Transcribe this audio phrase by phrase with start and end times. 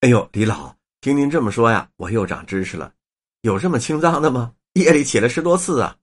[0.00, 2.92] 哎呦，李老，听您这么说呀，我又长知识了。
[3.40, 4.52] 有这么清脏的吗？
[4.74, 5.96] 夜里起来十多次啊？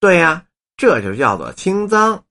[0.00, 0.42] 对呀，
[0.76, 2.24] 这就叫做清脏。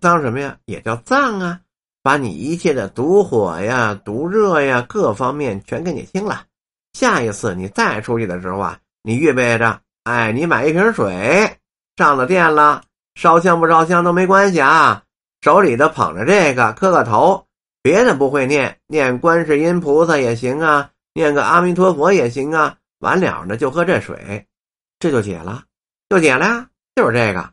[0.00, 0.56] 脏什么呀？
[0.64, 1.60] 也叫脏啊，
[2.02, 6.46] 把你一切的毒火呀、毒热呀各方面全给你清了。
[6.94, 11.58] 下一次你再出去的时候啊，你预备着，哎，你买一瓶水，
[11.98, 12.82] 上了电了，
[13.14, 15.04] 烧香不烧香都没关系啊，
[15.42, 17.45] 手里头捧着这个，磕个头，
[17.86, 24.44] 别的不会念，念观世音菩萨也行啊，念个阿弥陀佛也行啊，完了呢就喝这水，
[24.98, 25.62] 这就解了，
[26.08, 27.48] 就解了呀，就是这个。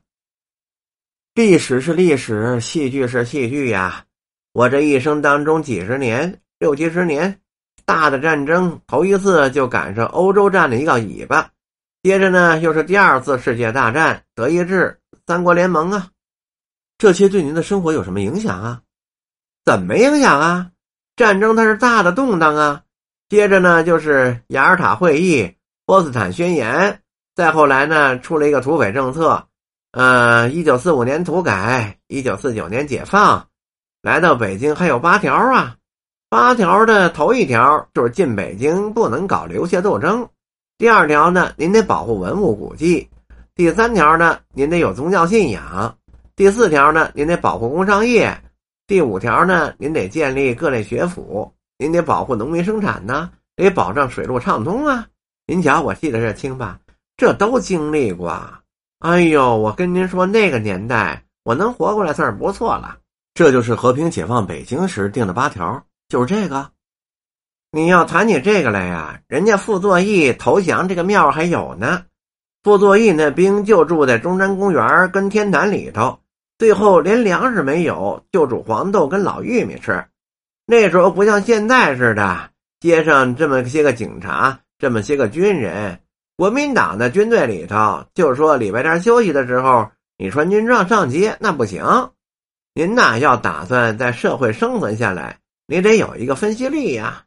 [1.35, 4.05] 历史是历史，戏剧是戏剧呀。
[4.53, 7.39] 我这一生当中几十年，六七十年。
[7.85, 11.47] 大的战争头一次就赶上欧洲战的一个尾巴，
[12.01, 16.09] 接着呢又是第二次世界大战，德意志三国联盟啊，
[16.97, 18.81] 这些对您的生活有什么影响啊？
[19.65, 20.69] 怎么影响啊？
[21.15, 22.81] 战争它是大的动荡啊，
[23.29, 26.99] 接着呢就是雅尔塔会议、波茨坦宣言，
[27.35, 29.45] 再后来呢出了一个土匪政策，
[29.91, 33.47] 呃，一九四五年土改，一九四九年解放，
[34.01, 35.75] 来到北京还有八条啊。
[36.29, 40.27] 八条的头一条就是进北京不能搞流血斗争，
[40.79, 43.07] 第二条呢，您得保护文物古迹；
[43.53, 45.95] 第三条呢，您得有宗教信仰；
[46.35, 48.33] 第四条呢，您得保护工商业；
[48.85, 55.07] 第五条呢，您得建立各类学府；您得保护农民生产呢，得保障水路畅通啊！
[55.47, 56.79] 您瞧，我记得这清吧？
[57.15, 58.37] 这都经历过。
[58.99, 62.97] 哎呦，我跟您说，那个年代我能活过来算是不错了。
[63.33, 65.81] 这就是和平解放北京时定的八条。
[66.09, 66.69] 就是这个，
[67.71, 72.03] 你要谈起这个来呀，人家傅作义投降这个庙还有呢。
[72.63, 76.19] 傅作义那兵就住在中山公园跟天坛里头，
[76.63, 80.01] 最后连粮食没有，就煮黄豆跟老玉米吃。
[80.65, 85.99] 那时候不像现在似的，街上这么些个警察，这么些个军人，
[86.37, 91.83] 国民党的军队里头，就说礼拜天休息的时候，你穿军装上街那不行。
[92.73, 95.39] 您呐，要打算在社会生存下来。
[95.67, 97.25] 你得有一个分析力呀！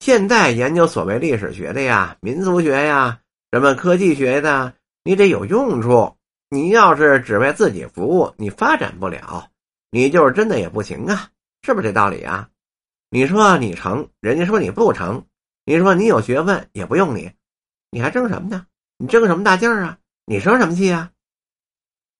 [0.00, 3.20] 现在研究所谓历史学的呀、民族学呀、
[3.52, 4.72] 什么科技学的，
[5.04, 6.16] 你得有用处。
[6.52, 9.48] 你要是只为自己服务，你发展不了，
[9.90, 11.30] 你就是真的也不行啊！
[11.62, 12.46] 是不是这道理啊？
[13.08, 15.22] 你说你成，人家说你不成；
[15.64, 17.32] 你说你有学问，也不用你，
[17.90, 18.66] 你还争什么呢？
[18.98, 19.98] 你争什么大劲儿啊？
[20.26, 21.10] 你生什么气啊？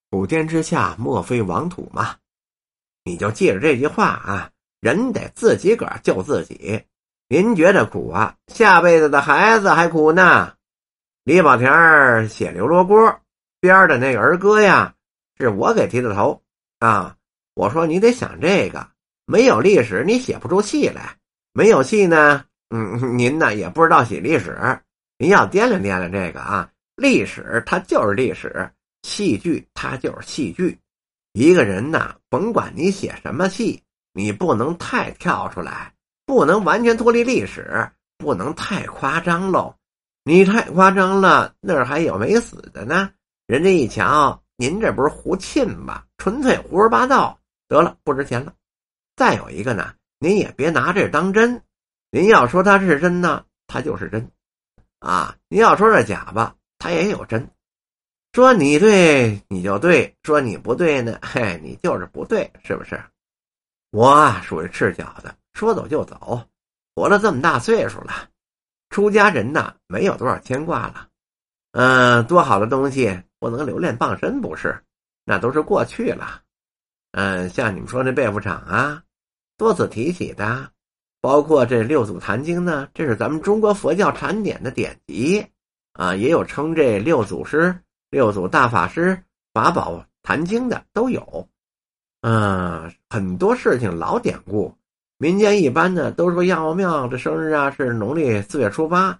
[0.09, 2.17] 普天之下，莫非王土嘛！
[3.05, 4.51] 你就记着这句话啊！
[4.81, 6.83] 人得自己个儿救自己，
[7.29, 8.35] 您觉得苦啊？
[8.47, 10.55] 下辈子的孩子还苦呢。
[11.23, 12.99] 李保田写《刘罗锅》
[13.63, 14.93] 边的那个儿歌呀，
[15.39, 16.43] 是我给提的头
[16.81, 17.17] 啊。
[17.55, 18.85] 我说你得想这个，
[19.25, 21.17] 没有历史你写不出戏来，
[21.53, 24.59] 没有戏呢，嗯，您呢也不知道写历史。
[25.17, 28.69] 您要掂量掂量这个啊，历史它就是历史，
[29.03, 30.77] 戏剧它就是戏剧。
[31.33, 33.81] 一个人呐，甭管你写什么戏。
[34.13, 35.95] 你不能太跳出来，
[36.27, 39.73] 不能完全脱离历史，不能太夸张喽。
[40.25, 43.11] 你太夸张了，那儿还有没死的呢。
[43.47, 46.05] 人家一瞧，您这不是胡沁吗？
[46.17, 47.39] 纯粹胡说八道，
[47.69, 48.55] 得了，不值钱了。
[49.17, 51.63] 再有一个呢，您也别拿这当真。
[52.11, 54.31] 您要说它是真呢，它就是真
[55.01, 57.51] 啊；您要说是假吧，它也有真。
[58.33, 63.03] 说你对，你就对；说你不对呢，嘿，你就是不对，是不是？
[63.91, 66.49] 我，属于赤脚的，说走就走，
[66.95, 68.31] 活了这么大岁数了，
[68.89, 71.09] 出家人呐，没有多少牵挂了。
[71.73, 74.79] 嗯，多好的东西不能留恋傍身，不是？
[75.25, 76.41] 那都是过去了。
[77.11, 79.03] 嗯，像你们说那贝福厂啊，
[79.59, 80.71] 多次提起的，
[81.21, 85.45] 包括这六祖坛经呢，这是咱们中国佛教禅典的典籍
[85.95, 87.77] 啊，也有称这六祖师、
[88.11, 89.21] 六祖大法师
[89.53, 91.49] 法宝坛经的都有。
[92.21, 94.73] 嗯，很多事情老典故，
[95.19, 99.19] 民间一般呢都说杨庙的生日啊是农历四月初八，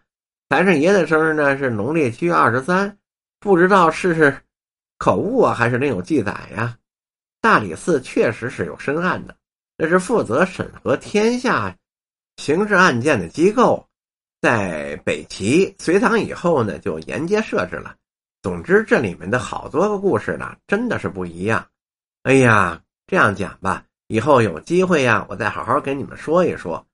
[0.49, 2.97] 财神爷的生日呢是农历七月二十三，
[3.43, 4.41] 不知道是是
[4.99, 6.79] 口误啊还是另有记载呀？
[7.41, 9.37] 大理寺确实是有深案的，
[9.77, 11.77] 这是负责审核天下
[12.37, 13.85] 刑事案件的机构，
[14.41, 17.97] 在北齐、隋唐以后呢就沿街设置了。
[18.43, 21.67] 总之，这里面的好多个故事呢真的是不一样。
[22.23, 22.81] 哎呀！
[23.09, 26.87] 这样讲吧，以后有机会呀，我再好好给你们说一说。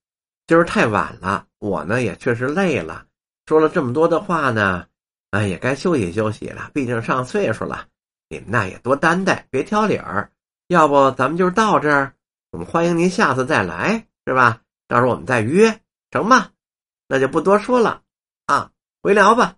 [0.46, 3.04] 今儿太晚了，我呢也确实累了，
[3.44, 4.86] 说了这么多的话呢，
[5.30, 6.70] 哎，也该休息休息了。
[6.72, 7.86] 毕竟上岁数了，
[8.28, 10.30] 你们那也多担待，别挑理儿。
[10.68, 12.14] 要不咱们就到这儿，
[12.50, 14.62] 我们欢迎您下次再来，是吧？
[14.86, 15.80] 到时候我们再约，
[16.10, 16.50] 成吗？
[17.08, 18.02] 那就不多说了
[18.46, 18.70] 啊，
[19.02, 19.56] 回聊吧。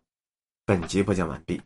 [0.67, 1.61] 本集播讲完毕。